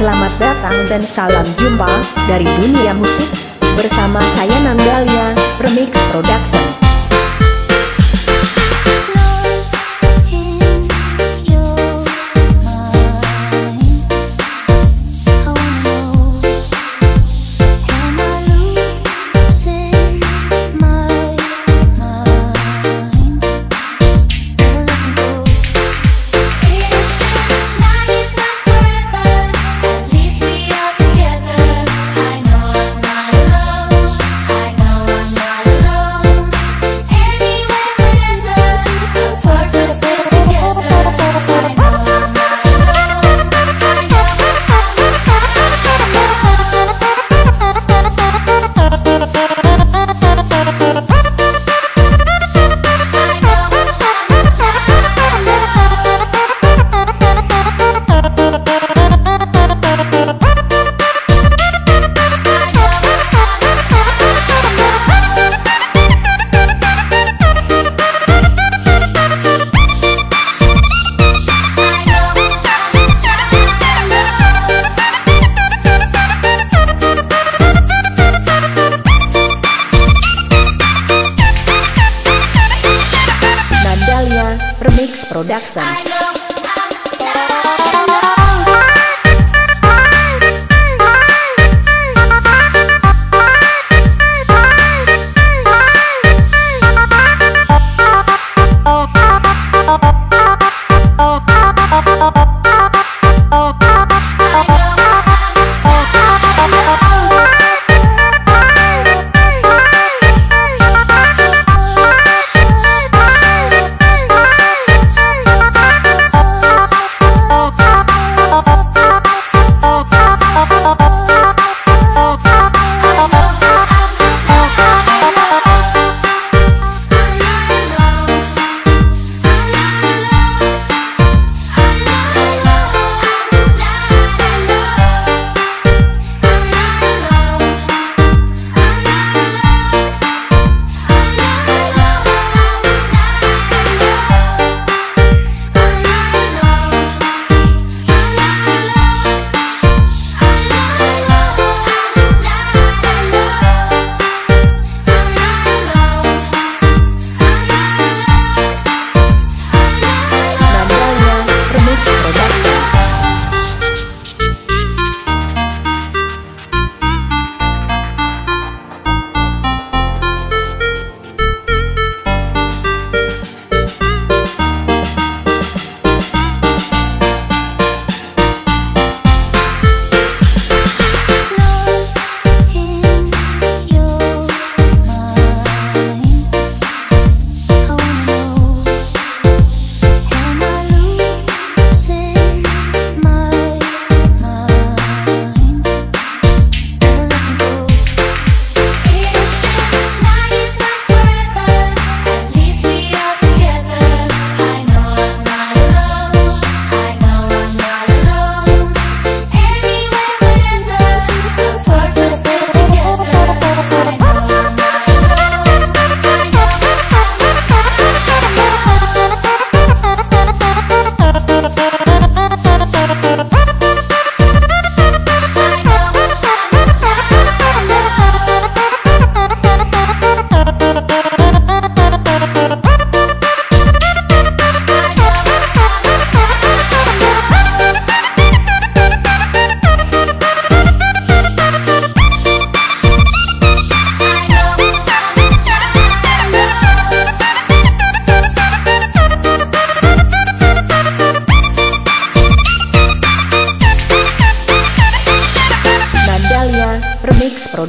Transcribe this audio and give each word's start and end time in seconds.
Selamat 0.00 0.32
datang 0.40 0.72
dan 0.88 1.04
salam 1.04 1.44
jumpa 1.60 1.84
dari 2.24 2.48
dunia 2.56 2.96
musik 2.96 3.28
bersama 3.76 4.24
saya 4.32 4.56
Nandalia 4.64 5.36
Remix 5.60 5.92
Production. 6.08 6.79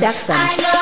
Productions. 0.00 0.79